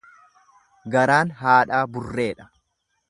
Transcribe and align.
Garaan 0.95 1.35
haadhaa 1.43 1.83
burreedha. 1.97 2.49